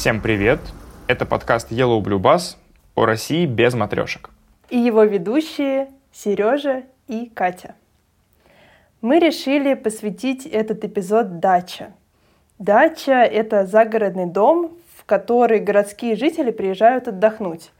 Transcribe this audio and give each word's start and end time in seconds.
Всем 0.00 0.22
привет! 0.22 0.60
Это 1.08 1.26
подкаст 1.26 1.70
Yellow 1.70 2.00
Blue 2.00 2.18
Bus 2.18 2.56
о 2.94 3.04
России 3.04 3.44
без 3.44 3.74
матрешек. 3.74 4.30
И 4.70 4.78
его 4.78 5.02
ведущие 5.02 5.88
Сережа 6.10 6.84
и 7.06 7.26
Катя. 7.28 7.74
Мы 9.02 9.18
решили 9.18 9.74
посвятить 9.74 10.46
этот 10.46 10.86
эпизод 10.86 11.38
даче. 11.38 11.92
Дача— 12.58 13.12
это 13.30 13.66
загородный 13.66 14.24
дом, 14.24 14.78
в 14.96 15.04
который 15.04 15.58
городские 15.58 16.16
жители 16.16 16.50
приезжают 16.50 17.06
отдохнуть. 17.06 17.70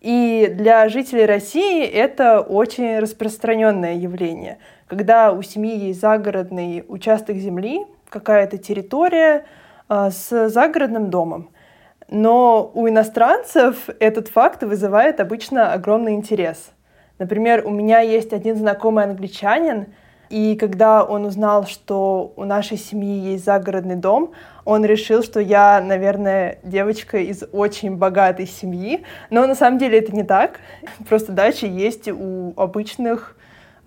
И 0.00 0.46
для 0.56 0.88
жителей 0.88 1.26
России 1.26 1.84
это 1.84 2.40
очень 2.40 3.00
распространенное 3.00 3.94
явление, 3.94 4.58
когда 4.86 5.32
у 5.32 5.42
семьи 5.42 5.76
есть 5.88 6.00
загородный 6.00 6.84
участок 6.86 7.34
земли, 7.38 7.84
какая-то 8.10 8.58
территория 8.58 9.44
э, 9.88 10.10
с 10.12 10.50
загородным 10.50 11.10
домом. 11.10 11.50
Но 12.08 12.70
у 12.74 12.88
иностранцев 12.88 13.88
этот 13.98 14.28
факт 14.28 14.62
вызывает 14.62 15.20
обычно 15.20 15.72
огромный 15.72 16.14
интерес. 16.14 16.70
Например, 17.18 17.62
у 17.66 17.70
меня 17.70 18.00
есть 18.00 18.32
один 18.32 18.56
знакомый 18.56 19.04
англичанин, 19.04 19.86
и 20.30 20.56
когда 20.56 21.04
он 21.04 21.26
узнал, 21.26 21.66
что 21.66 22.32
у 22.36 22.44
нашей 22.44 22.76
семьи 22.76 23.32
есть 23.32 23.44
загородный 23.44 23.94
дом, 23.94 24.32
он 24.64 24.84
решил, 24.84 25.22
что 25.22 25.38
я, 25.38 25.80
наверное, 25.80 26.58
девочка 26.62 27.18
из 27.18 27.44
очень 27.52 27.96
богатой 27.96 28.46
семьи. 28.46 29.04
Но 29.30 29.46
на 29.46 29.54
самом 29.54 29.78
деле 29.78 29.98
это 29.98 30.14
не 30.14 30.24
так. 30.24 30.60
Просто 31.08 31.32
дача 31.32 31.66
есть 31.66 32.08
у 32.08 32.52
обычных 32.56 33.36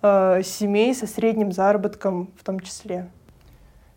э, 0.00 0.40
семей 0.44 0.94
со 0.94 1.06
средним 1.06 1.52
заработком 1.52 2.30
в 2.38 2.44
том 2.44 2.60
числе. 2.60 3.08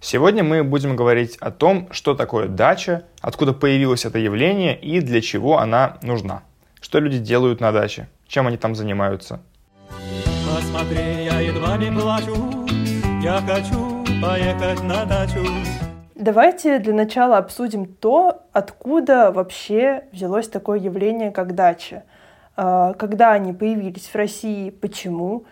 Сегодня 0.02 0.44
мы 0.44 0.64
будем 0.64 0.96
говорить 0.96 1.38
о 1.38 1.52
том, 1.52 1.88
что 1.92 2.16
такое 2.16 2.48
дача, 2.48 3.04
откуда 3.22 3.54
появилось 3.54 4.04
это 4.04 4.20
явление 4.20 4.78
и 4.78 5.00
для 5.00 5.22
чего 5.22 5.60
она 5.60 5.98
нужна. 6.02 6.44
Что 6.82 7.00
люди 7.00 7.20
делают 7.20 7.62
на 7.62 7.72
даче, 7.72 8.10
чем 8.28 8.48
они 8.48 8.58
там 8.58 8.76
занимаются– 8.76 9.40
Посмотри, 10.54 11.26
я 11.26 11.40
едва 11.40 11.78
не 11.78 11.92
плачу, 11.92 12.36
я 13.24 13.42
хочу 13.42 14.04
поехать 14.22 14.84
на 14.84 15.06
дачу. 15.06 15.46
Давайте 16.16 16.80
для 16.80 16.94
начала 16.94 17.38
обсудим 17.38 17.86
то, 17.86 18.44
откуда 18.52 19.32
вообще 19.32 20.04
взялось 20.12 20.48
такое 20.48 20.80
явление, 20.80 21.32
как 21.32 21.56
дача. 21.56 22.04
А, 22.56 22.94
когда 22.94 23.32
они 23.32 23.54
появились 23.54 24.08
в 24.08 24.16
России, 24.16 24.70
почему. 24.70 25.46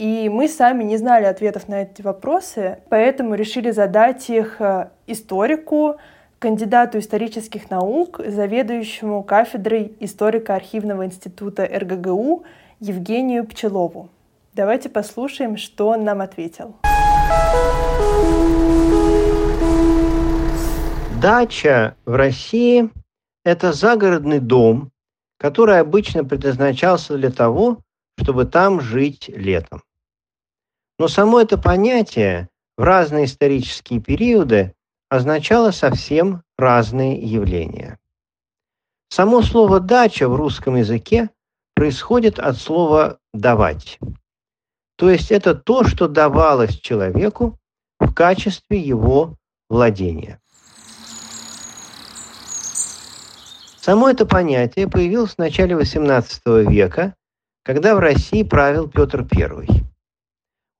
И 0.00 0.30
мы 0.30 0.48
сами 0.48 0.82
не 0.82 0.96
знали 0.96 1.26
ответов 1.26 1.68
на 1.68 1.82
эти 1.82 2.00
вопросы, 2.00 2.78
поэтому 2.88 3.34
решили 3.34 3.70
задать 3.70 4.30
их 4.30 4.58
а, 4.58 4.92
историку, 5.06 5.96
кандидату 6.38 6.98
исторических 7.00 7.68
наук, 7.68 8.18
заведующему 8.26 9.22
кафедрой 9.22 9.92
историко-архивного 10.00 11.04
института 11.04 11.66
РГГУ 11.66 12.44
Евгению 12.80 13.46
Пчелову. 13.46 14.08
Давайте 14.54 14.88
послушаем, 14.88 15.58
что 15.58 15.88
он 15.88 16.02
нам 16.02 16.22
ответил. 16.22 16.76
Дача 21.20 21.94
в 22.06 22.14
России– 22.14 22.88
это 23.44 23.74
загородный 23.74 24.38
дом, 24.38 24.92
который 25.38 25.78
обычно 25.78 26.24
предназначался 26.24 27.18
для 27.18 27.30
того, 27.30 27.80
чтобы 28.18 28.46
там 28.46 28.80
жить 28.80 29.28
летом. 29.28 29.82
Но 31.00 31.08
само 31.08 31.40
это 31.40 31.56
понятие 31.56 32.50
в 32.76 32.82
разные 32.82 33.24
исторические 33.24 34.02
периоды 34.02 34.74
означало 35.08 35.70
совсем 35.70 36.42
разные 36.58 37.18
явления. 37.18 37.98
Само 39.08 39.40
слово 39.40 39.80
«дача» 39.80 40.28
в 40.28 40.36
русском 40.36 40.76
языке 40.76 41.30
происходит 41.74 42.38
от 42.38 42.58
слова 42.58 43.18
«давать». 43.32 43.98
То 44.96 45.08
есть 45.08 45.30
это 45.30 45.54
то, 45.54 45.84
что 45.84 46.06
давалось 46.06 46.76
человеку 46.78 47.58
в 47.98 48.12
качестве 48.12 48.78
его 48.78 49.38
владения. 49.70 50.38
Само 53.80 54.10
это 54.10 54.26
понятие 54.26 54.86
появилось 54.86 55.32
в 55.32 55.38
начале 55.38 55.76
XVIII 55.76 56.70
века, 56.70 57.14
когда 57.64 57.94
в 57.94 58.00
России 58.00 58.42
правил 58.42 58.86
Петр 58.86 59.26
I. 59.34 59.89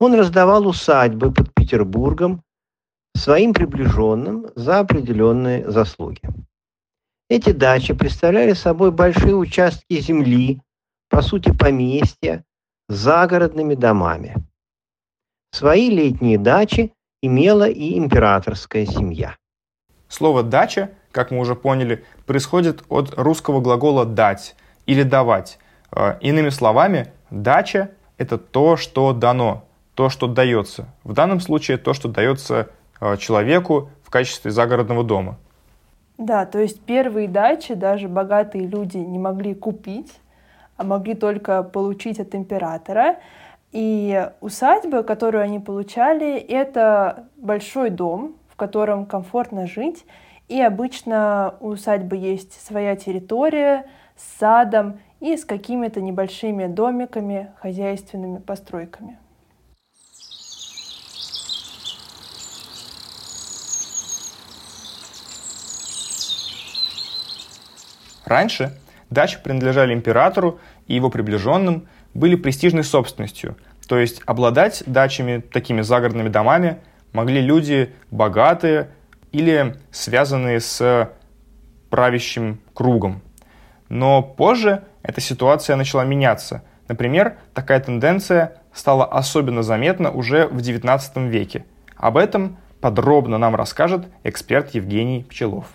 Он 0.01 0.15
раздавал 0.15 0.67
усадьбы 0.67 1.31
под 1.31 1.55
Петербургом 1.55 2.43
своим 3.15 3.53
приближенным 3.53 4.47
за 4.57 4.81
определенные 4.81 5.71
заслуги. 5.71 6.23
Эти 7.29 7.53
дачи 7.53 7.93
представляли 7.93 8.55
собой 8.55 8.91
большие 8.91 9.37
участки 9.37 10.01
земли, 10.01 10.63
по 11.11 11.23
сути 11.23 11.53
поместья, 11.57 12.45
загородными 12.89 13.75
домами. 13.75 14.35
Свои 15.53 15.91
летние 15.91 16.39
дачи 16.39 16.93
имела 17.23 17.69
и 17.69 17.99
императорская 17.99 18.87
семья. 18.87 19.37
Слово 20.09 20.43
«дача», 20.43 20.91
как 21.13 21.31
мы 21.31 21.41
уже 21.41 21.55
поняли, 21.55 22.05
происходит 22.27 22.85
от 22.89 23.15
русского 23.17 23.61
глагола 23.61 24.07
«дать» 24.07 24.57
или 24.87 25.03
«давать». 25.03 25.59
Э, 25.93 26.19
иными 26.21 26.49
словами, 26.49 27.13
дача– 27.31 27.91
это 28.17 28.39
то, 28.39 28.77
что 28.77 29.13
дано, 29.13 29.69
то, 30.01 30.09
что 30.09 30.29
дается. 30.29 30.87
В 31.05 31.13
данном 31.13 31.41
случае 31.41 31.77
то, 31.77 31.93
что 31.93 32.09
дается 32.09 32.69
э, 33.03 33.19
человеку 33.19 33.91
в 34.03 34.09
качестве 34.09 34.51
загородного 34.51 35.05
дома. 35.05 35.37
Да, 36.17 36.47
то 36.47 36.59
есть 36.59 36.81
первые 36.81 37.29
дачи 37.29 37.75
даже 37.75 38.09
богатые 38.09 38.67
люди 38.67 38.97
не 38.97 39.19
могли 39.19 39.55
купить, 39.55 40.19
а 40.79 40.85
могли 40.85 41.13
только 41.15 41.63
получить 41.63 42.19
от 42.19 42.35
императора. 42.35 43.17
И 43.73 44.27
усадьба, 44.41 45.03
которую 45.03 45.45
они 45.45 45.59
получали, 45.59 46.39
это 46.39 47.27
большой 47.37 47.91
дом, 47.91 48.37
в 48.49 48.57
котором 48.57 49.05
комфортно 49.05 49.67
жить. 49.67 50.07
И 50.49 50.63
обычно 50.63 51.57
у 51.61 51.73
усадьбы 51.73 52.17
есть 52.17 52.59
своя 52.67 52.97
территория 52.97 53.85
с 54.17 54.39
садом 54.39 54.99
и 55.21 55.37
с 55.37 55.45
какими-то 55.45 56.01
небольшими 56.01 56.69
домиками, 56.69 57.53
хозяйственными 57.61 58.39
постройками. 58.39 59.19
Раньше 68.31 68.73
Дачи 69.11 69.39
принадлежали 69.43 69.93
императору 69.93 70.61
и 70.87 70.95
его 70.95 71.11
приближенным, 71.11 71.89
были 72.15 72.37
престижной 72.37 72.85
собственностью, 72.85 73.57
то 73.89 73.99
есть 73.99 74.23
обладать 74.25 74.85
дачами, 74.87 75.41
такими 75.41 75.81
загородными 75.81 76.29
домами, 76.29 76.79
могли 77.13 77.41
люди 77.41 77.93
богатые 78.13 78.91
или 79.33 79.77
связанные 79.91 80.61
с 80.61 81.11
правящим 81.91 82.61
кругом. 82.73 83.21
Но 83.89 84.23
позже 84.23 84.85
эта 85.03 85.21
ситуация 85.21 85.75
начала 85.75 86.05
меняться. 86.05 86.63
Например, 86.87 87.37
такая 87.53 87.81
тенденция 87.81 88.59
стала 88.73 89.05
особенно 89.07 89.65
заметна 89.65 90.13
уже 90.13 90.47
в 90.47 90.59
XIX 90.59 91.29
веке. 91.29 91.65
Об 91.97 92.17
этом 92.17 92.59
подробно 92.81 93.39
нам 93.39 93.57
расскажет 93.57 94.07
эксперт 94.23 94.73
Евгений 94.73 95.25
Пчелов. 95.29 95.67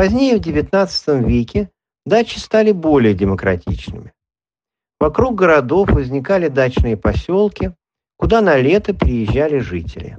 Позднее, 0.00 0.38
в 0.38 0.40
XIX 0.40 1.22
веке, 1.28 1.70
дачи 2.06 2.38
стали 2.38 2.72
более 2.72 3.12
демократичными. 3.12 4.14
Вокруг 4.98 5.34
городов 5.34 5.90
возникали 5.90 6.48
дачные 6.48 6.96
поселки, 6.96 7.74
куда 8.16 8.40
на 8.40 8.56
лето 8.56 8.94
приезжали 8.94 9.58
жители. 9.58 10.16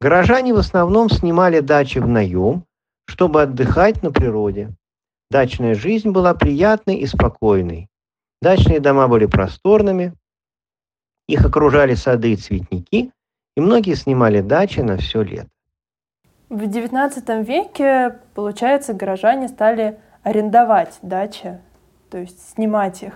Горожане 0.00 0.54
в 0.54 0.56
основном 0.56 1.08
снимали 1.08 1.60
дачи 1.60 1.98
в 1.98 2.08
наем, 2.08 2.64
чтобы 3.06 3.42
отдыхать 3.42 4.02
на 4.02 4.10
природе. 4.10 4.74
Дачная 5.30 5.76
жизнь 5.76 6.10
была 6.10 6.34
приятной 6.34 6.96
и 6.96 7.06
спокойной. 7.06 7.86
Дачные 8.42 8.80
дома 8.80 9.06
были 9.06 9.26
просторными, 9.26 10.14
их 11.28 11.44
окружали 11.46 11.94
сады 11.94 12.32
и 12.32 12.36
цветники, 12.36 13.12
и 13.56 13.60
многие 13.60 13.94
снимали 13.94 14.40
дачи 14.40 14.80
на 14.80 14.96
все 14.96 15.22
лето. 15.22 15.53
В 16.54 16.68
XIX 16.68 17.42
веке, 17.44 18.14
получается, 18.32 18.94
горожане 18.94 19.48
стали 19.48 19.98
арендовать 20.22 21.00
дачи, 21.02 21.58
то 22.10 22.18
есть 22.18 22.54
снимать 22.54 23.02
их. 23.02 23.14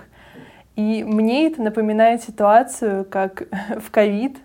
И 0.75 1.05
мне 1.05 1.47
это 1.47 1.63
напоминает 1.63 2.21
ситуацию, 2.21 3.05
как 3.05 3.45
в 3.81 3.93
ковид 3.93 4.39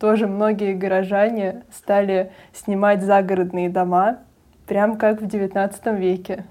тоже 0.00 0.26
многие 0.26 0.74
горожане 0.74 1.62
стали 1.72 2.32
снимать 2.52 3.04
загородные 3.04 3.70
дома, 3.70 4.18
прям 4.66 4.98
как 4.98 5.22
в 5.22 5.26
XIX 5.26 5.96
веке. 5.96 6.44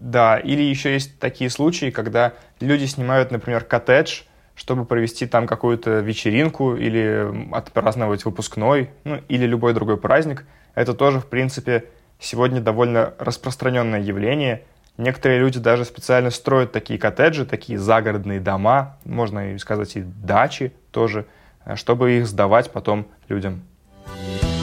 Да, 0.00 0.38
или 0.38 0.62
еще 0.62 0.94
есть 0.94 1.18
такие 1.18 1.50
случаи, 1.50 1.90
когда 1.90 2.32
люди 2.58 2.86
снимают, 2.86 3.30
например, 3.30 3.64
коттедж 3.64 4.22
чтобы 4.56 4.84
провести 4.84 5.26
там 5.26 5.46
какую-то 5.46 5.98
вечеринку 5.98 6.76
или 6.76 7.52
отпраздновать 7.52 8.24
выпускной, 8.24 8.90
ну, 9.02 9.20
или 9.28 9.46
любой 9.46 9.74
другой 9.74 9.96
праздник. 9.96 10.46
Это 10.74 10.94
тоже, 10.94 11.20
в 11.20 11.26
принципе, 11.26 11.84
сегодня 12.18 12.60
довольно 12.60 13.14
распространенное 13.18 14.00
явление. 14.00 14.62
Некоторые 14.96 15.40
люди 15.40 15.58
даже 15.58 15.84
специально 15.84 16.30
строят 16.30 16.72
такие 16.72 16.98
коттеджи, 16.98 17.44
такие 17.44 17.78
загородные 17.78 18.40
дома, 18.40 18.96
можно 19.04 19.52
и 19.52 19.58
сказать 19.58 19.96
и 19.96 20.02
дачи 20.02 20.72
тоже, 20.92 21.26
чтобы 21.74 22.12
их 22.12 22.26
сдавать 22.26 22.70
потом 22.70 23.06
людям. 23.28 23.62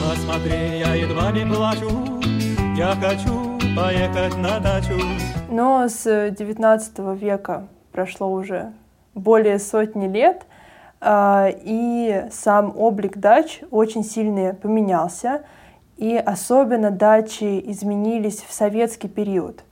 Посмотри, 0.08 0.78
я 0.78 0.94
едва 0.94 1.30
не 1.32 1.46
плачу, 1.46 2.20
я 2.76 2.96
хочу 2.96 3.58
поехать 3.76 4.36
на 4.36 4.58
дачу. 4.58 4.98
Но 5.48 5.86
с 5.88 6.30
19 6.30 6.98
века 7.20 7.68
прошло 7.92 8.30
уже 8.32 8.72
более 9.14 9.58
сотни 9.58 10.08
лет, 10.08 10.46
а, 11.00 11.48
и 11.50 12.24
сам 12.30 12.72
облик 12.76 13.18
дач 13.18 13.60
очень 13.70 14.04
сильно 14.04 14.54
поменялся, 14.54 15.42
и 16.02 16.16
особенно 16.16 16.90
дачи 16.90 17.62
изменились 17.70 18.42
в 18.42 18.52
советский 18.52 19.06
период. 19.06 19.62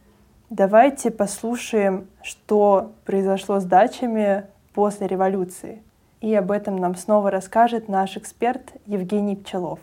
Давайте 0.48 1.10
послушаем, 1.10 2.06
что 2.22 2.92
произошло 3.04 3.58
с 3.58 3.64
дачами 3.64 4.44
после 4.72 5.08
революции. 5.08 5.82
И 6.20 6.32
об 6.36 6.52
этом 6.52 6.76
нам 6.76 6.94
снова 6.94 7.32
расскажет 7.32 7.88
наш 7.88 8.16
эксперт 8.16 8.74
Евгений 8.86 9.34
Пчелов. 9.34 9.80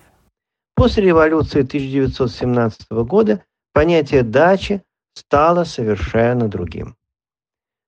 После 0.73 1.03
революции 1.03 1.63
1917 1.63 2.91
года 2.91 3.43
понятие 3.73 4.23
дачи 4.23 4.81
стало 5.15 5.65
совершенно 5.65 6.47
другим. 6.47 6.95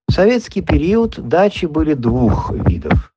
В 0.06 0.12
советский 0.12 0.60
период 0.60 1.18
дачи 1.18 1.64
были 1.64 1.94
двух 1.94 2.52
видов. 2.52 3.14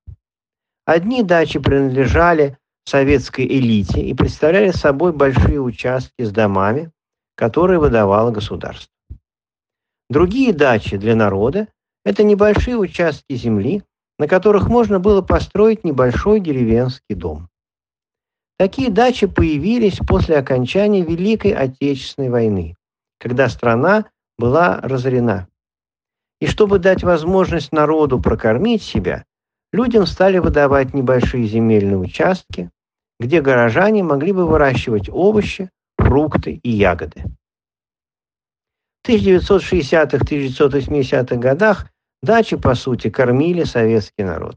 Одни 0.85 1.21
дачи 1.21 1.59
принадлежали 1.59 2.57
советской 2.85 3.45
элите 3.45 4.01
и 4.01 4.13
представляли 4.13 4.71
собой 4.71 5.13
большие 5.13 5.59
участки 5.59 6.23
с 6.23 6.31
домами, 6.31 6.91
которые 7.35 7.79
выдавало 7.79 8.31
государство. 8.31 8.93
Другие 10.09 10.53
дачи 10.53 10.97
для 10.97 11.15
народа– 11.15 11.67
это 12.05 12.23
небольшие 12.23 12.77
участки 12.77 13.33
земли, 13.33 13.83
на 14.19 14.27
которых 14.27 14.67
можно 14.67 14.99
было 14.99 15.21
построить 15.21 15.83
небольшой 15.83 16.39
деревенский 16.39 17.15
дом. 17.15 17.49
Такие 18.57 18.91
дачи 18.91 19.25
появились 19.25 19.97
после 19.97 20.37
окончания 20.37 21.01
Великой 21.01 21.53
Отечественной 21.53 22.29
войны, 22.29 22.75
когда 23.19 23.49
страна 23.49 24.05
была 24.37 24.79
разорена. 24.81 25.47
И 26.39 26.47
чтобы 26.47 26.79
дать 26.79 27.03
возможность 27.03 27.71
народу 27.71 28.21
прокормить 28.21 28.83
себя, 28.83 29.25
людям 29.73 30.05
стали 30.05 30.37
выдавать 30.37 30.93
небольшие 30.93 31.45
земельные 31.45 31.97
участки, 31.97 32.71
где 33.19 33.41
горожане 33.41 34.03
могли 34.03 34.31
бы 34.31 34.47
выращивать 34.47 35.09
овощи, 35.09 35.69
фрукты 35.97 36.61
и 36.63 36.69
ягоды. 36.69 37.25
В 39.03 39.09
1960-1980-х 39.09 41.35
годах 41.35 41.87
дачи, 42.21 42.55
по 42.55 42.73
сути, 42.75 43.09
кормили 43.09 43.65
советский 43.65 44.23
народ. 44.23 44.55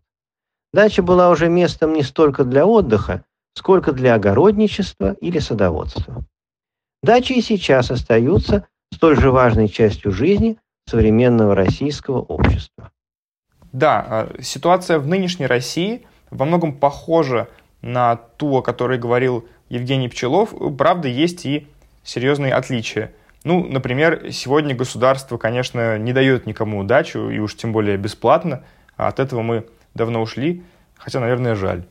Дача 0.73 1.03
была 1.03 1.31
уже 1.31 1.49
местом 1.49 1.95
не 1.95 2.05
столько 2.05 2.45
для 2.45 2.65
отдыха, 2.67 3.25
сколько 3.55 3.91
для 3.93 4.15
огородничества 4.15 5.15
или 5.15 5.41
садоводства. 5.41 6.25
Дачи 7.03 7.33
и 7.33 7.43
сейчас 7.43 7.91
остаются 7.91 8.69
столь 8.93 9.19
же 9.19 9.31
важной 9.31 9.69
частью 9.69 10.13
жизни, 10.13 10.59
современного 10.89 11.57
российского 11.57 12.21
общества. 12.21 12.93
Да, 13.77 14.07
а, 14.09 14.33
ситуация 14.41 14.99
в 14.99 15.07
нынешней 15.07 15.47
России 15.47 16.07
во 16.31 16.47
многом 16.47 16.73
похожа 16.73 17.49
на 17.83 18.17
ту, 18.17 18.57
о 18.57 18.63
которой 18.63 18.99
говорил 18.99 19.47
Евгений 19.69 20.09
Пчелов. 20.09 20.55
Правда, 20.79 21.09
есть 21.09 21.45
и 21.45 21.69
серьезные 22.03 22.55
отличия. 22.55 23.13
Ну, 23.45 23.67
например, 23.67 24.33
сегодня 24.33 24.75
государство, 24.75 25.37
конечно, 25.37 25.99
не 25.99 26.15
дает 26.15 26.47
никому 26.47 26.79
удачу, 26.79 27.29
и 27.29 27.39
уж 27.39 27.55
тем 27.55 27.73
более 27.73 27.99
бесплатно. 27.99 28.65
А 28.97 29.09
от 29.09 29.21
этого 29.21 29.43
мы 29.43 29.67
давно 29.93 30.23
ушли, 30.23 30.65
хотя, 30.97 31.21
наверное, 31.21 31.55
жаль. 31.55 31.85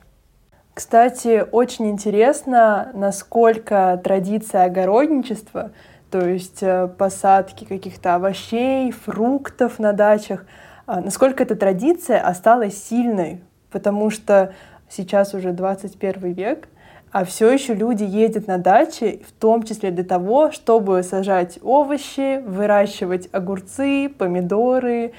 Кстати, 0.73 1.45
очень 1.51 1.91
интересно, 1.91 2.89
насколько 2.95 4.01
традиция 4.03 4.63
огородничества– 4.63 5.69
то 6.15 6.25
есть 6.25 6.63
э, 6.63 6.87
посадки 6.87 7.65
каких-то 7.65 8.15
овощей, 8.15 8.91
фруктов 8.91 9.79
на 9.79 9.91
дачах. 9.91 10.45
А 10.85 11.01
насколько 11.01 11.41
эта 11.41 11.55
традиция 11.55 12.19
осталась 12.19 12.83
сильной, 12.83 13.41
потому 13.71 14.11
что 14.11 14.53
сейчас 14.87 15.33
уже 15.33 15.51
21 15.51 16.33
век, 16.33 16.67
а 17.11 17.25
все 17.25 17.49
еще 17.49 17.73
люди 17.73 18.03
ездят 18.03 18.45
на 18.45 18.59
дачи, 18.59 19.23
в 19.27 19.31
том 19.31 19.63
числе 19.63 19.89
для 19.89 20.03
того, 20.03 20.51
чтобы 20.51 21.01
сажать 21.01 21.57
овощи, 21.63 22.39
выращивать 22.41 23.29
огурцы, 23.31 24.09
помидоры 24.09 25.13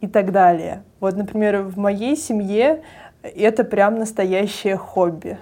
и 0.00 0.06
так 0.06 0.32
далее. 0.32 0.84
Вот, 1.00 1.16
например, 1.16 1.62
в 1.62 1.76
моей 1.76 2.16
семье 2.16 2.82
это 3.22 3.64
прям 3.64 3.96
настоящее 3.96 4.78
хобби. 4.78 5.38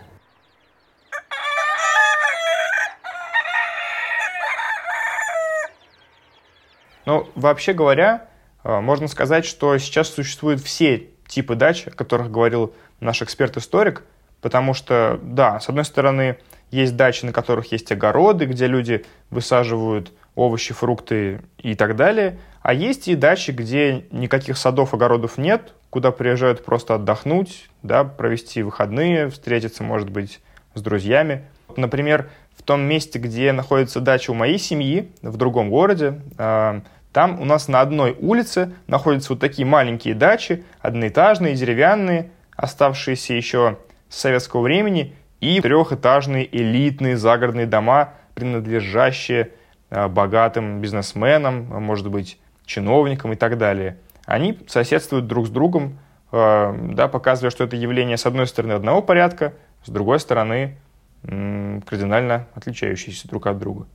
Но 7.07 7.29
вообще 7.37 7.73
говоря, 7.73 8.28
можно 8.65 9.09
сказать, 9.09 9.45
что 9.45 9.77
сейчас 9.79 10.09
существуют 10.09 10.61
все 10.61 11.09
типы 11.27 11.55
дач, 11.55 11.87
о 11.87 11.91
которых 11.91 12.31
говорил 12.31 12.75
наш 13.01 13.23
эксперт-историк, 13.23 14.03
потому 14.41 14.75
что, 14.75 15.19
да, 15.23 15.61
с 15.61 15.69
одной 15.69 15.85
стороны, 15.85 16.39
есть 16.71 16.97
дачи, 16.97 17.25
на 17.25 17.33
которых 17.33 17.73
есть 17.73 17.91
огороды, 17.93 18.47
где 18.47 18.67
люди 18.67 19.05
высаживают 19.31 20.13
овощи, 20.35 20.75
фрукты 20.75 21.41
и 21.59 21.75
так 21.75 21.97
далее, 21.97 22.39
а 22.63 22.75
есть 22.75 23.09
и 23.09 23.15
дачи, 23.15 23.51
где 23.51 24.05
никаких 24.11 24.57
садов, 24.59 24.95
огородов 24.95 25.39
нет, 25.39 25.75
куда 25.91 26.11
приезжают 26.11 26.65
просто 26.65 26.95
отдохнуть, 26.95 27.69
да, 27.83 28.05
провести 28.05 28.63
выходные, 28.63 29.31
встретиться, 29.31 29.83
может 29.83 30.11
быть, 30.11 30.41
с 30.75 30.83
друзьями. 30.83 31.45
Например, 31.77 32.31
в 32.57 32.63
том 32.63 32.83
месте, 32.83 33.19
где 33.19 33.53
находится 33.53 34.01
дача 34.01 34.31
у 34.31 34.35
моей 34.35 34.59
семьи, 34.59 35.11
в 35.23 35.37
другом 35.37 35.71
городе, 35.71 36.21
э, 36.37 36.81
там 37.13 37.41
у 37.41 37.45
нас 37.45 37.69
на 37.69 37.81
одной 37.81 38.17
улице 38.19 38.75
находятся 38.87 39.33
вот 39.33 39.41
такие 39.41 39.67
маленькие 39.67 40.15
дачи, 40.15 40.65
одноэтажные, 40.81 41.55
деревянные, 41.55 42.31
оставшиеся 42.55 43.35
еще 43.35 43.79
с 44.09 44.19
советского 44.19 44.63
времени, 44.63 45.15
и 45.41 45.61
трехэтажные 45.61 46.49
элитные 46.51 47.17
загородные 47.17 47.67
дома, 47.67 48.15
принадлежащие 48.35 49.51
э, 49.91 50.09
богатым 50.09 50.81
бизнесменам, 50.81 51.67
может 51.83 52.11
быть, 52.11 52.39
чиновникам 52.67 53.33
и 53.33 53.37
так 53.37 53.57
далее. 53.57 53.99
Они 54.27 54.59
соседствуют 54.67 55.27
друг 55.27 55.47
с 55.47 55.51
другом, 55.51 55.99
э, 56.33 56.75
да, 56.93 57.09
показывая, 57.09 57.51
что 57.51 57.65
это 57.65 57.77
явление, 57.77 58.17
с 58.17 58.27
одной 58.27 58.47
стороны, 58.47 58.73
одного 58.73 59.01
порядка, 59.01 59.55
с 59.85 59.91
другой 59.91 60.21
стороны, 60.21 60.77
кардинально 61.23 62.47
отличающиеся 62.55 63.29
друг 63.29 63.47
от 63.47 63.59
друга. 63.59 63.87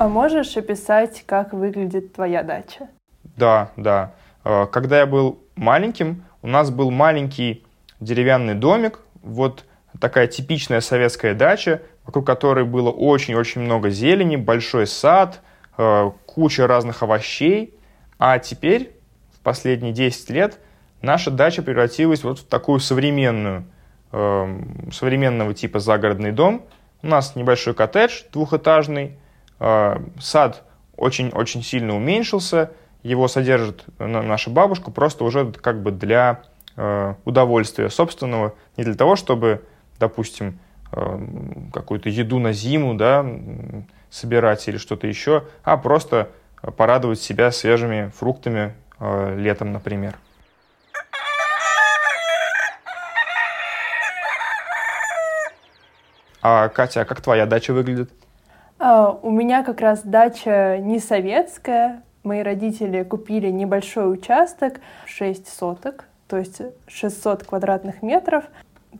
А 0.00 0.08
можешь 0.08 0.56
описать, 0.56 1.24
как 1.26 1.52
выглядит 1.52 2.14
твоя 2.14 2.42
дача? 2.42 2.88
Да, 3.36 3.70
да. 3.76 4.14
Э, 4.46 4.66
когда 4.72 5.00
я 5.00 5.04
был 5.04 5.40
маленьким, 5.56 6.24
у 6.40 6.46
нас 6.46 6.70
был 6.70 6.90
маленький 6.90 7.66
деревянный 8.00 8.54
домик, 8.54 9.00
вот 9.22 9.66
такая 10.00 10.26
типичная 10.26 10.80
советская 10.80 11.34
дача, 11.34 11.82
вокруг 12.06 12.26
которой 12.26 12.64
было 12.64 12.90
очень-очень 12.90 13.60
много 13.60 13.90
зелени, 13.90 14.36
большой 14.36 14.86
сад, 14.86 15.42
э, 15.76 16.10
куча 16.24 16.66
разных 16.66 17.02
овощей. 17.02 17.74
А 18.18 18.38
теперь, 18.38 18.96
в 19.34 19.40
последние 19.40 19.92
10 19.92 20.30
лет, 20.30 20.60
наша 21.02 21.30
дача 21.30 21.60
превратилась 21.60 22.24
вот 22.24 22.38
в 22.38 22.46
такую 22.46 22.80
современную, 22.80 23.66
э, 24.12 24.62
современного 24.92 25.52
типа 25.52 25.78
загородный 25.78 26.32
дом. 26.32 26.64
У 27.02 27.06
нас 27.06 27.36
небольшой 27.36 27.74
коттедж 27.74 28.22
двухэтажный, 28.32 29.08
а, 29.08 29.29
сад 29.60 30.64
очень-очень 30.96 31.62
сильно 31.62 31.94
уменьшился, 31.94 32.70
его 33.02 33.28
содержит 33.28 33.84
наша 33.98 34.50
бабушка 34.50 34.90
просто 34.90 35.24
уже 35.24 35.52
как 35.52 35.82
бы 35.82 35.90
для 35.90 36.42
а, 36.76 37.16
удовольствия 37.24 37.90
собственного, 37.90 38.54
не 38.76 38.84
для 38.84 38.94
того, 38.94 39.16
чтобы, 39.16 39.62
допустим, 39.98 40.58
а, 40.92 41.20
какую-то 41.72 42.08
еду 42.08 42.38
на 42.38 42.52
зиму, 42.52 42.94
да, 42.94 43.26
собирать 44.10 44.66
или 44.68 44.76
что-то 44.76 45.06
еще, 45.06 45.44
а 45.62 45.76
просто 45.76 46.30
порадовать 46.76 47.20
себя 47.20 47.50
свежими 47.52 48.10
фруктами 48.16 48.74
летом, 49.36 49.72
например. 49.72 50.18
А 56.42 56.68
Катя, 56.68 57.06
как 57.06 57.22
твоя 57.22 57.46
дача 57.46 57.72
выглядит? 57.72 58.10
А, 58.80 59.16
у 59.22 59.30
меня 59.30 59.62
как 59.62 59.80
раз 59.80 60.00
дача 60.02 60.78
не 60.80 60.98
советская, 60.98 62.02
Мои 62.22 62.42
родители 62.42 63.02
купили 63.02 63.48
небольшой 63.48 64.12
участок, 64.12 64.80
6 65.06 65.48
соток, 65.48 66.04
то 66.28 66.36
есть 66.36 66.60
600 66.86 67.44
квадратных 67.44 68.02
метров. 68.02 68.44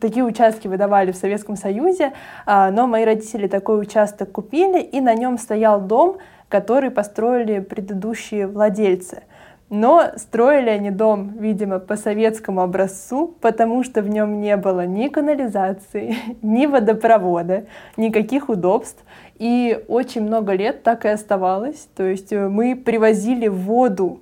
Такие 0.00 0.24
участки 0.24 0.68
выдавали 0.68 1.12
в 1.12 1.16
Советском 1.16 1.56
Союзе, 1.56 2.14
а, 2.46 2.70
но 2.70 2.86
мои 2.86 3.04
родители 3.04 3.46
такой 3.46 3.82
участок 3.82 4.32
купили, 4.32 4.80
и 4.80 5.02
на 5.02 5.14
нем 5.14 5.36
стоял 5.36 5.82
дом, 5.82 6.16
который 6.48 6.90
построили 6.90 7.60
предыдущие 7.60 8.46
владельцы. 8.46 9.22
Но 9.70 10.10
строили 10.16 10.68
они 10.68 10.90
дом, 10.90 11.34
видимо, 11.38 11.78
по 11.78 11.96
советскому 11.96 12.62
образцу, 12.62 13.36
потому 13.40 13.84
что 13.84 14.02
в 14.02 14.08
нем 14.08 14.40
не 14.40 14.56
было 14.56 14.84
ни 14.84 15.06
канализации, 15.06 16.16
ни 16.42 16.66
водопровода, 16.66 17.66
никаких 17.96 18.48
удобств. 18.48 19.04
И 19.38 19.84
очень 19.86 20.22
много 20.22 20.54
лет 20.54 20.82
так 20.82 21.04
и 21.04 21.08
оставалось. 21.08 21.88
То 21.94 22.02
есть 22.02 22.32
э, 22.32 22.48
мы 22.48 22.74
привозили 22.74 23.46
воду 23.46 24.20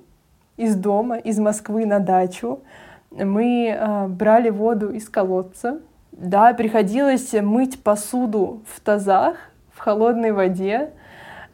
из 0.55 0.75
дома, 0.75 1.17
из 1.17 1.39
Москвы 1.39 1.87
на 1.87 1.99
дачу. 1.99 2.59
Мы 3.09 3.75
э, 3.75 4.07
брали 4.07 4.51
воду 4.51 4.91
из 4.91 5.09
колодца. 5.09 5.79
Да, 6.11 6.53
приходилось 6.53 7.33
мыть 7.33 7.81
посуду 7.81 8.61
в 8.67 8.79
тазах, 8.81 9.35
в 9.73 9.79
холодной 9.79 10.31
воде. 10.31 10.91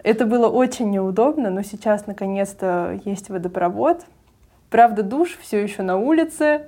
Это 0.05 0.27
было 0.27 0.47
очень 0.47 0.91
неудобно, 0.91 1.49
но 1.49 1.63
сейчас 1.63 2.05
наконец-то 2.05 2.99
есть 3.05 3.29
водопровод. 3.29 4.05
Правда, 4.69 5.01
душ 5.01 5.35
все 5.41 5.63
еще 5.63 5.81
на 5.81 5.97
улице, 5.97 6.67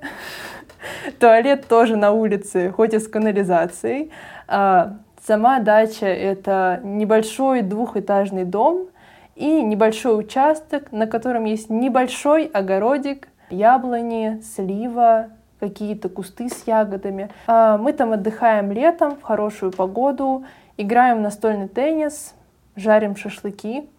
туалет 1.20 1.68
тоже 1.68 1.98
на 1.98 2.14
улице, 2.14 2.72
хоть 2.72 2.96
и 2.96 3.00
с 3.00 3.08
канализацией. 3.08 4.10
А, 4.48 4.96
сама 5.24 5.60
дача— 5.60 6.06
это 6.08 6.80
небольшой 6.84 7.62
двухэтажный 7.62 8.44
дом 8.44 8.88
и 9.36 9.62
небольшой 9.62 10.20
участок, 10.20 10.92
на 10.92 11.06
котором 11.06 11.46
есть 11.46 11.70
небольшой 11.70 12.46
огородик, 12.46 13.28
яблони, 13.52 14.42
слива, 14.42 15.28
какие-то 15.60 16.10
кусты 16.10 16.50
с 16.50 16.66
ягодами. 16.66 17.30
А, 17.46 17.78
мы 17.78 17.94
там 17.94 18.14
отдыхаем 18.14 18.72
летом 18.72 19.16
в 19.16 19.22
хорошую 19.22 19.72
погоду, 19.72 20.44
играем 20.76 21.20
в 21.20 21.22
настольный 21.22 21.68
теннис, 21.68 22.34
жарим 22.78 23.16
шашлыки. 23.18 23.90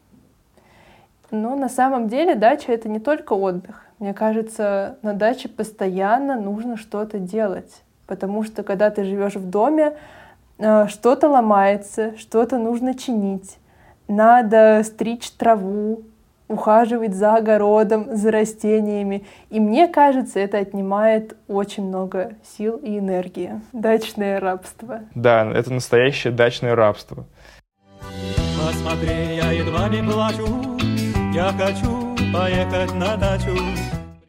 Но 1.30 1.54
на 1.56 1.68
самом 1.68 2.08
деле 2.08 2.34
дача— 2.34 2.72
это 2.72 2.88
не 2.88 3.00
только 3.00 3.34
отдых. 3.34 3.84
Мне 3.98 4.14
кажется, 4.14 4.96
на 5.02 5.12
даче 5.12 5.48
постоянно 5.48 6.40
нужно 6.40 6.76
что-то 6.78 7.18
делать. 7.18 7.82
Потому 8.06 8.44
что 8.44 8.62
когда 8.62 8.88
ты 8.88 9.04
живешь 9.04 9.34
в 9.34 9.50
доме, 9.50 9.96
э, 10.58 10.86
что-то 10.88 11.28
ломается, 11.28 12.16
что-то 12.16 12.56
нужно 12.56 12.94
чинить. 12.94 13.58
Надо 14.06 14.82
стричь 14.84 15.30
траву, 15.32 16.04
ухаживать 16.48 17.14
за 17.14 17.36
огородом, 17.36 18.16
за 18.16 18.30
растениями. 18.30 19.26
И 19.50 19.60
мне 19.60 19.86
кажется, 19.86 20.40
это 20.40 20.58
отнимает 20.58 21.36
очень 21.46 21.86
много 21.86 22.32
сил 22.42 22.76
и 22.76 22.98
энергии. 22.98 23.60
Дачное 23.72 24.40
рабство. 24.40 25.00
Да, 25.14 25.50
это 25.52 25.72
настоящее 25.72 26.32
дачное 26.32 26.74
рабство. 26.74 27.26
Посмотри, 28.56 29.36
я 29.36 29.52
едва 29.52 29.88
не 29.88 30.02
плачу, 30.02 30.46
я 31.34 31.52
хочу 31.52 32.16
поехать 32.32 32.94
на 32.94 33.16
дачу. 33.16 33.56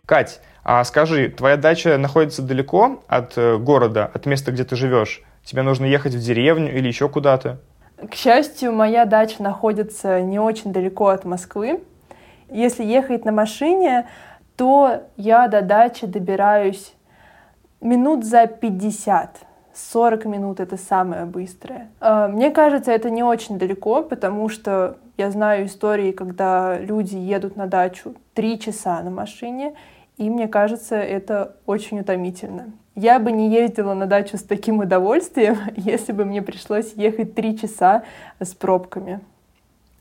Кать, 0.06 0.42
а 0.64 0.84
скажи, 0.84 1.30
твоя 1.30 1.58
дача 1.58 1.98
находится 1.98 2.42
далеко 2.42 3.04
от 3.08 3.38
э, 3.38 3.58
города, 3.58 4.10
от 4.14 4.26
места, 4.26 4.52
где 4.52 4.64
ты 4.64 4.76
живешь? 4.76 5.22
Тебе 5.44 5.62
нужно 5.62 5.86
ехать 5.86 6.14
в 6.14 6.20
деревню 6.20 6.76
или 6.76 6.88
еще 6.88 7.10
куда-то? 7.10 7.60
К 8.10 8.16
счастью, 8.16 8.72
моя 8.72 9.06
дача 9.06 9.42
находится 9.44 10.22
не 10.22 10.40
очень 10.40 10.72
далеко 10.72 11.08
от 11.08 11.26
Москвы. 11.26 11.82
Если 12.50 12.84
ехать 12.84 13.26
на 13.26 13.32
машине, 13.32 14.08
то 14.56 15.04
я 15.18 15.48
до 15.48 15.62
дачи 15.62 16.06
добираюсь 16.06 16.94
минут 17.82 18.26
за 18.26 18.48
50. 18.48 19.49
40 19.92 20.26
минут 20.26 20.60
это 20.60 20.78
самое 20.78 21.26
быстрое. 21.26 21.90
А, 22.00 22.28
мне 22.28 22.52
кажется, 22.52 22.92
это 22.92 23.10
не 23.10 23.24
очень 23.24 23.58
далеко, 23.58 24.04
потому 24.04 24.50
что 24.50 24.98
я 25.18 25.32
знаю 25.32 25.66
истории, 25.66 26.12
когда 26.12 26.78
люди 26.78 27.16
едут 27.16 27.56
на 27.56 27.68
дачу 27.68 28.16
три 28.34 28.60
часа 28.60 29.02
на 29.02 29.10
машине, 29.10 29.76
и 30.18 30.30
мне 30.30 30.48
кажется, 30.48 30.96
это 30.96 31.56
очень 31.66 32.00
утомительно. 32.00 32.72
Я 32.96 33.20
бы 33.20 33.32
не 33.32 33.50
ездила 33.50 33.94
на 33.94 34.06
дачу 34.06 34.38
с 34.38 34.44
таким 34.44 34.80
удовольствием, 34.80 35.58
если 35.76 36.12
бы 36.12 36.26
мне 36.26 36.42
пришлось 36.42 36.94
ехать 36.94 37.36
три 37.36 37.58
часа 37.58 38.04
с 38.40 38.54
пробками. 38.54 39.22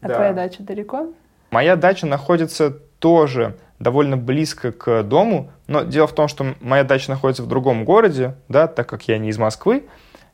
А 0.01 0.09
да. 0.09 0.15
твоя 0.15 0.33
дача 0.33 0.63
далеко? 0.63 1.09
Моя 1.51 1.77
дача 1.77 2.07
находится 2.07 2.79
тоже 2.99 3.57
довольно 3.79 4.17
близко 4.17 4.73
к 4.73 5.03
дому, 5.03 5.51
но 5.67 5.83
дело 5.83 6.07
в 6.07 6.15
том, 6.15 6.29
что 6.29 6.55
моя 6.61 6.85
дача 6.85 7.11
находится 7.11 7.43
в 7.43 7.49
другом 7.49 7.85
городе, 7.85 8.35
да, 8.49 8.67
так 8.67 8.89
как 8.89 9.07
я 9.09 9.19
не 9.19 9.29
из 9.31 9.39
Москвы, 9.39 9.85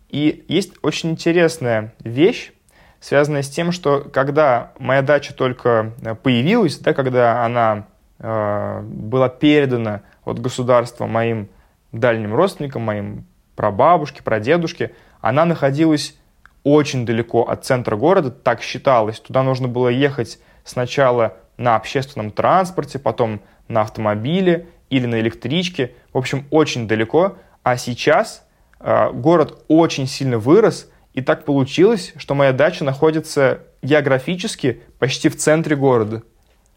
и 0.08 0.44
есть 0.48 0.74
очень 0.82 1.10
интересная 1.10 1.92
вещь, 2.00 2.52
связанная 3.00 3.42
с 3.42 3.50
тем, 3.50 3.72
что 3.72 4.00
когда 4.00 4.72
моя 4.78 5.02
дача 5.02 5.34
только 5.34 5.92
появилась, 6.22 6.78
да, 6.78 6.94
когда 6.94 7.44
она 7.44 7.86
э, 8.18 8.80
была 8.82 9.28
передана 9.28 10.02
от 10.24 10.40
государства 10.40 11.06
моим 11.06 11.48
дальним 11.92 12.34
родственникам, 12.34 12.82
моим 12.82 13.26
прабабушке, 13.56 14.22
прадедушке, 14.22 14.94
она 15.20 15.44
находилась 15.44 16.16
очень 16.62 17.04
далеко 17.04 17.42
от 17.42 17.64
центра 17.64 17.96
города, 17.96 18.30
так 18.30 18.62
считалось. 18.62 19.20
Туда 19.20 19.42
нужно 19.42 19.68
было 19.68 19.88
ехать 19.88 20.38
сначала 20.64 21.36
на 21.56 21.76
общественном 21.76 22.30
транспорте, 22.30 22.98
потом 22.98 23.40
на 23.68 23.82
автомобиле 23.82 24.68
или 24.90 25.06
на 25.06 25.20
электричке. 25.20 25.94
В 26.12 26.18
общем, 26.18 26.46
очень 26.50 26.86
далеко. 26.86 27.36
А 27.62 27.76
сейчас 27.76 28.46
э, 28.80 29.10
город 29.12 29.64
очень 29.68 30.06
сильно 30.06 30.38
вырос, 30.38 30.90
и 31.14 31.22
так 31.22 31.44
получилось, 31.44 32.12
что 32.16 32.34
моя 32.34 32.52
дача 32.52 32.84
находится 32.84 33.60
географически 33.82 34.82
почти 34.98 35.28
в 35.28 35.36
центре 35.36 35.76
города. 35.76 36.22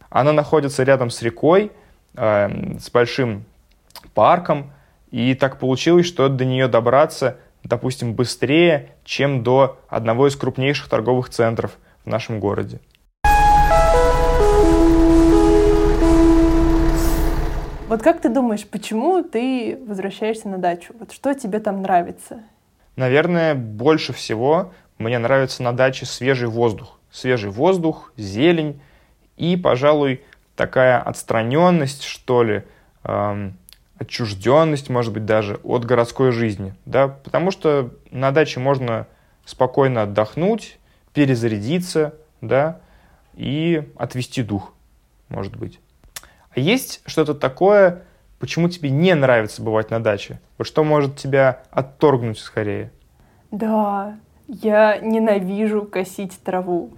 Она 0.10 0.32
находится 0.32 0.84
рядом 0.84 1.10
с 1.10 1.22
рекой, 1.22 1.72
э, 2.16 2.78
с 2.80 2.90
большим 2.90 3.46
парком, 4.14 4.72
и 5.12 5.34
так 5.36 5.60
получилось, 5.60 6.06
что 6.06 6.30
до 6.30 6.46
нее 6.46 6.68
добраться, 6.68 7.38
допустим, 7.64 8.14
быстрее, 8.14 8.92
чем 9.04 9.44
до 9.44 9.80
одного 9.90 10.28
из 10.28 10.36
крупнейших 10.36 10.88
торговых 10.90 11.30
центров 11.30 11.78
в 12.06 12.10
нашем 12.10 12.40
городе. 12.40 12.80
Вот 17.88 18.02
как 18.02 18.20
ты 18.20 18.28
думаешь, 18.28 18.68
почему 18.68 19.24
ты 19.24 19.80
возвращаешься 19.88 20.50
на 20.50 20.58
дачу? 20.58 20.94
Вот 21.00 21.14
что 21.14 21.34
тебе 21.34 21.60
там 21.62 21.82
нравится? 21.84 22.44
Наверное, 22.98 23.56
больше 23.56 24.12
всего 24.12 24.74
мне 24.98 25.18
нравится 25.20 25.64
на 25.64 25.72
даче 25.72 26.06
свежий 26.06 26.50
воздух. 26.50 27.00
Свежий 27.12 27.50
воздух, 27.50 28.12
зелень 28.18 28.82
и, 29.38 29.56
пожалуй, 29.56 30.22
такая 30.58 31.00
отстраненность, 31.00 32.04
что 32.04 32.44
ли, 32.44 32.64
эм, 33.06 33.58
отчужденность, 33.98 34.90
может 34.90 35.14
быть, 35.14 35.24
даже 35.24 35.56
от 35.64 35.86
городской 35.86 36.32
жизни. 36.34 36.76
Да? 36.86 37.08
Потому 37.08 37.52
что 37.52 37.94
на 38.12 38.32
даче 38.32 38.60
можно 38.60 39.08
спокойно 39.46 40.02
отдохнуть, 40.02 40.78
перезарядиться, 41.14 42.16
да, 42.42 42.82
и 43.34 43.90
отвести 43.96 44.44
дух, 44.44 44.74
может 45.30 45.56
быть. 45.56 45.80
Есть 46.58 47.02
что-то 47.06 47.36
такое, 47.36 48.02
почему 48.40 48.68
тебе 48.68 48.90
не 48.90 49.14
нравится 49.14 49.62
бывать 49.62 49.92
на 49.92 50.02
даче? 50.02 50.40
Вот 50.58 50.66
что 50.66 50.84
может 50.84 51.16
тебя 51.16 51.60
отторгнуть 51.70 52.40
скорее? 52.40 52.92
Да, 53.52 54.18
я 54.48 54.98
ненавижу 54.98 55.84
косить 55.84 56.40
траву. 56.44 56.90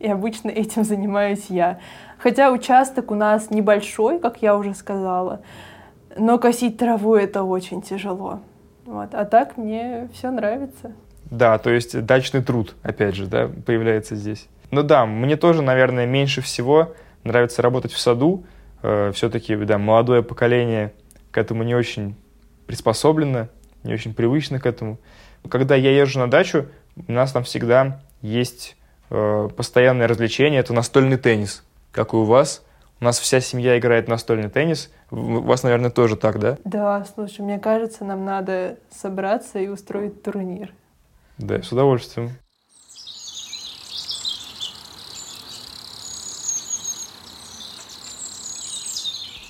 И 0.00 0.08
обычно 0.08 0.50
этим 0.50 0.82
занимаюсь 0.82 1.46
я. 1.48 1.78
Хотя 2.18 2.50
участок 2.50 3.12
у 3.12 3.14
нас 3.14 3.50
небольшой, 3.50 4.18
как 4.18 4.42
я 4.42 4.56
уже 4.56 4.74
сказала, 4.74 5.42
но 6.16 6.38
косить 6.38 6.76
траву 6.76 7.14
это 7.14 7.44
очень 7.44 7.82
тяжело. 7.82 8.40
Вот. 8.84 9.14
А 9.14 9.24
так 9.24 9.56
мне 9.56 10.08
все 10.12 10.32
нравится. 10.32 10.92
Да, 11.30 11.58
то 11.58 11.70
есть 11.70 12.04
дачный 12.04 12.42
труд, 12.42 12.74
опять 12.82 13.14
же, 13.14 13.26
да, 13.26 13.48
появляется 13.64 14.16
здесь. 14.16 14.48
Ну 14.72 14.82
да, 14.82 15.06
мне 15.06 15.36
тоже, 15.36 15.62
наверное, 15.62 16.04
меньше 16.04 16.40
всего 16.40 16.94
нравится 17.22 17.62
работать 17.62 17.92
в 17.92 17.98
саду, 17.98 18.44
э, 18.84 19.12
все-таки 19.12 19.56
да, 19.56 19.78
молодое 19.78 20.22
поколение 20.22 20.92
к 21.30 21.38
этому 21.38 21.62
не 21.62 21.74
очень 21.74 22.14
приспособлено, 22.66 23.48
не 23.82 23.94
очень 23.94 24.14
привычно 24.14 24.60
к 24.60 24.66
этому. 24.66 24.98
Когда 25.48 25.74
я 25.74 25.90
езжу 25.90 26.20
на 26.20 26.30
дачу, 26.30 26.66
у 27.08 27.12
нас 27.12 27.32
там 27.32 27.44
всегда 27.44 28.00
есть 28.22 28.76
э, 29.10 29.48
постоянное 29.56 30.06
развлечение, 30.06 30.60
это 30.60 30.72
настольный 30.72 31.16
теннис, 31.16 31.64
как 31.92 32.12
и 32.12 32.16
у 32.16 32.24
вас. 32.24 32.64
У 33.00 33.04
нас 33.04 33.18
вся 33.18 33.40
семья 33.40 33.78
играет 33.78 34.08
настольный 34.08 34.48
теннис. 34.48 34.90
У 35.10 35.40
вас, 35.40 35.62
наверное, 35.62 35.90
тоже 35.90 36.16
так, 36.16 36.38
да? 36.38 36.56
Да, 36.64 37.04
слушай, 37.14 37.40
мне 37.40 37.58
кажется, 37.58 38.04
нам 38.04 38.24
надо 38.24 38.78
собраться 38.90 39.58
и 39.58 39.68
устроить 39.68 40.22
турнир. 40.22 40.72
Да, 41.38 41.60
с 41.60 41.72
удовольствием. 41.72 42.30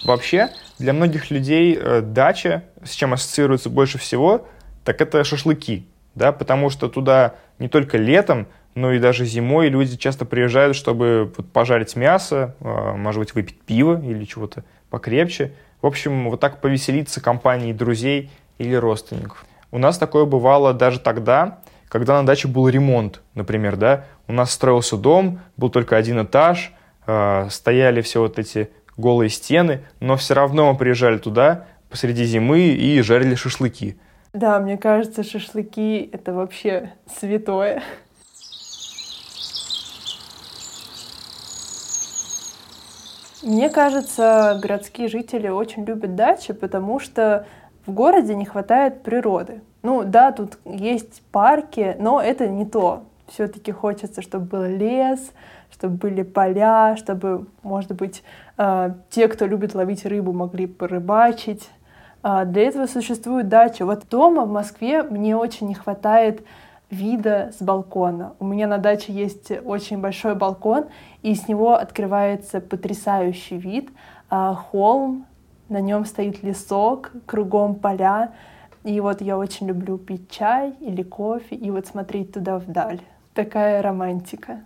Вообще, 0.04 0.50
для 0.78 0.92
многих 0.92 1.30
людей 1.30 1.78
э, 1.80 2.02
дача, 2.02 2.64
с 2.84 2.90
чем 2.90 3.14
ассоциируется 3.14 3.70
больше 3.70 3.98
всего, 3.98 4.46
так 4.84 5.00
это 5.00 5.24
шашлыки, 5.24 5.86
да, 6.14 6.30
потому 6.30 6.68
что 6.68 6.88
туда 6.88 7.36
не 7.58 7.68
только 7.68 7.96
летом, 7.96 8.46
но 8.74 8.92
и 8.92 8.98
даже 8.98 9.24
зимой 9.24 9.68
люди 9.68 9.96
часто 9.96 10.24
приезжают, 10.24 10.76
чтобы 10.76 11.32
пожарить 11.52 11.96
мясо, 11.96 12.54
э, 12.60 12.92
может 12.96 13.20
быть, 13.20 13.34
выпить 13.34 13.60
пиво 13.60 14.00
или 14.02 14.24
чего-то 14.24 14.64
покрепче. 14.90 15.54
В 15.80 15.86
общем, 15.86 16.28
вот 16.28 16.40
так 16.40 16.60
повеселиться 16.60 17.20
компанией 17.20 17.72
друзей 17.72 18.30
или 18.58 18.74
родственников. 18.74 19.46
У 19.70 19.78
нас 19.78 19.96
такое 19.96 20.24
бывало 20.24 20.74
даже 20.74 21.00
тогда, 21.00 21.60
когда 21.88 22.20
на 22.20 22.26
даче 22.26 22.48
был 22.48 22.68
ремонт, 22.68 23.22
например, 23.34 23.76
да, 23.76 24.04
у 24.28 24.32
нас 24.32 24.50
строился 24.50 24.96
дом, 24.96 25.40
был 25.56 25.70
только 25.70 25.96
один 25.96 26.22
этаж, 26.22 26.72
э, 27.06 27.48
стояли 27.50 28.02
все 28.02 28.20
вот 28.20 28.38
эти 28.38 28.70
голые 28.96 29.30
стены, 29.30 29.84
но 30.00 30.16
все 30.16 30.34
равно 30.34 30.72
мы 30.72 30.78
приезжали 30.78 31.18
туда 31.18 31.66
посреди 31.90 32.24
зимы 32.24 32.60
и 32.60 33.00
жарили 33.02 33.34
шашлыки. 33.34 33.96
Да, 34.32 34.58
мне 34.58 34.76
кажется, 34.76 35.22
шашлыки— 35.22 36.08
это 36.12 36.32
вообще 36.32 36.92
святое. 37.06 37.82
Мне 43.44 43.68
кажется, 43.68 44.58
городские 44.60 45.08
жители 45.08 45.48
очень 45.48 45.84
любят 45.84 46.16
дачи, 46.16 46.52
потому 46.52 46.98
что 46.98 47.46
в 47.86 47.92
городе 47.92 48.34
не 48.34 48.46
хватает 48.46 49.02
природы. 49.02 49.60
Ну 49.82 50.02
да, 50.02 50.32
тут 50.32 50.58
есть 50.64 51.22
парки, 51.30 51.94
но 51.98 52.22
это 52.22 52.48
не 52.48 52.64
то. 52.64 53.04
Все-таки 53.34 53.72
хочется, 53.72 54.22
чтобы 54.22 54.44
был 54.46 54.62
лес, 54.62 55.32
чтобы 55.72 55.96
были 55.96 56.22
поля, 56.22 56.94
чтобы, 56.96 57.46
может 57.64 57.90
быть, 57.90 58.22
э, 58.56 58.94
те, 59.10 59.26
кто 59.26 59.46
любит 59.46 59.74
ловить 59.74 60.06
рыбу, 60.06 60.32
могли 60.32 60.68
порыбачить. 60.68 61.68
Э, 62.22 62.44
для 62.44 62.62
этого 62.62 62.86
существует 62.86 63.48
дача. 63.48 63.84
Вот 63.86 64.08
дома 64.08 64.44
в 64.44 64.52
Москве 64.52 65.02
мне 65.02 65.36
очень 65.36 65.66
не 65.66 65.74
хватает 65.74 66.44
вида 66.90 67.50
с 67.58 67.60
балкона. 67.60 68.34
У 68.38 68.44
меня 68.44 68.68
на 68.68 68.78
даче 68.78 69.12
есть 69.12 69.50
очень 69.64 70.00
большой 70.00 70.36
балкон, 70.36 70.84
и 71.22 71.34
с 71.34 71.48
него 71.48 71.74
открывается 71.74 72.60
потрясающий 72.60 73.56
вид. 73.56 73.90
Э, 74.30 74.54
холм, 74.54 75.26
на 75.68 75.80
нем 75.80 76.04
стоит 76.04 76.44
лесок, 76.44 77.10
кругом 77.26 77.74
поля. 77.74 78.30
И 78.84 79.00
вот 79.00 79.20
я 79.20 79.36
очень 79.36 79.66
люблю 79.66 79.98
пить 79.98 80.30
чай 80.30 80.74
или 80.78 81.02
кофе 81.02 81.56
и 81.56 81.72
вот 81.72 81.88
смотреть 81.88 82.32
туда 82.32 82.58
вдаль. 82.58 83.00
Такая 83.34 83.82
романтика. 83.82 84.60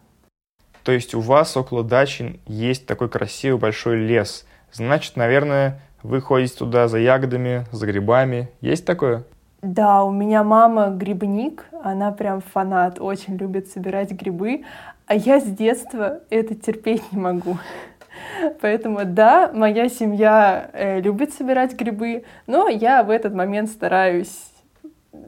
То 0.83 0.93
есть 0.93 1.15
у 1.15 1.21
вас 1.21 1.57
около 1.57 1.83
дачи 1.83 2.41
есть 2.47 2.87
такой 2.87 3.09
красивый 3.09 3.59
большой 3.59 3.97
лес. 3.97 4.47
Значит, 4.73 5.17
наверное, 5.17 5.81
вы 6.03 6.21
ходите 6.21 6.55
туда 6.55 6.87
за 6.89 6.99
ягодами, 6.99 7.65
за 7.73 7.87
грибами. 7.87 8.51
Есть 8.61 8.85
такое? 8.85 9.25
Да, 9.63 10.05
у 10.05 10.13
меня 10.13 10.45
мама 10.45 10.91
грибник, 10.91 11.65
она 11.83 12.13
прям 12.13 12.41
фанат, 12.41 13.01
очень 13.01 13.37
любит 13.37 13.69
собирать 13.69 14.13
грибы, 14.13 14.65
а 15.07 15.15
я 15.15 15.41
с 15.41 15.45
детства 15.45 16.21
это 16.31 16.55
терпеть 16.55 17.11
не 17.11 17.19
могу. 17.19 17.59
Поэтому 18.61 19.05
да, 19.05 19.51
моя 19.53 19.89
семья 19.89 20.71
э, 20.73 21.01
любит 21.01 21.33
собирать 21.33 21.75
грибы, 21.75 22.25
но 22.47 22.69
я 22.69 23.03
в 23.03 23.11
этот 23.11 23.35
момент 23.35 23.71
стараюсь 23.71 24.39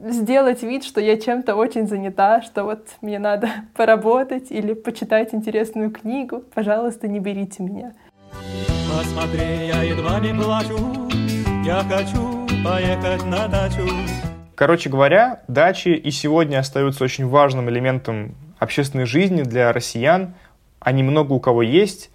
сделать 0.09 0.63
вид, 0.63 0.83
что 0.83 1.01
я 1.01 1.17
чем-то 1.17 1.55
очень 1.55 1.87
занята, 1.87 2.41
что 2.41 2.63
вот 2.63 2.87
мне 3.01 3.19
надо 3.19 3.49
поработать 3.75 4.51
или 4.51 4.73
почитать 4.73 5.33
интересную 5.33 5.91
книгу, 5.91 6.43
пожалуйста, 6.53 7.07
не 7.07 7.19
берите 7.19 7.63
меня. 7.63 7.93
Посмотри, 8.97 9.67
я 9.67 9.83
едва 9.83 10.19
не 10.19 10.33
плачу, 10.33 10.77
я 11.65 11.83
хочу 11.83 12.47
поехать 12.63 13.25
на 13.25 13.47
дачу. 13.47 13.87
Короче 14.55 14.89
говоря, 14.89 15.41
дачи 15.47 15.89
и 15.89 16.11
сегодня 16.11 16.59
остаются 16.59 17.03
очень 17.03 17.27
важным 17.27 17.69
элементом 17.69 18.35
общественной 18.59 19.05
жизни 19.05 19.41
для 19.41 19.73
россиян. 19.73 20.35
Они 20.79 21.01
много 21.03 21.33
у 21.33 21.39
кого 21.39 21.63
есть, 21.63 22.11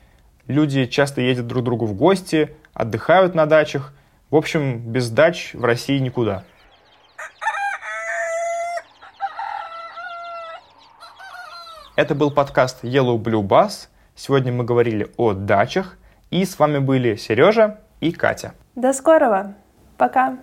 люди 0.47 0.87
часто 0.87 1.21
ездят 1.21 1.47
друг 1.47 1.63
к 1.63 1.65
другу 1.65 1.87
в 1.87 1.95
гости, 1.95 2.51
отдыхают 2.73 3.35
на 3.35 3.47
дачах. 3.47 3.93
В 4.31 4.37
общем, 4.37 4.79
без 4.79 5.11
дач 5.11 5.55
в 5.55 5.65
России 5.65 5.99
никуда. 5.99 6.45
Это 11.97 12.15
был 12.15 12.31
подкаст 12.31 12.85
Yellow 12.85 13.17
Blue 13.17 13.43
Bass. 13.43 13.89
Сегодня 14.15 14.53
мы 14.53 14.65
говорили 14.65 15.11
о 15.17 15.33
дачах. 15.33 15.97
И 16.31 16.45
с 16.45 16.59
вами 16.59 16.79
были 16.79 17.17
Сережа 17.17 17.79
и 18.01 18.13
Катя. 18.13 18.53
До 18.75 18.93
скорого. 18.93 19.55
Пока. 19.97 20.37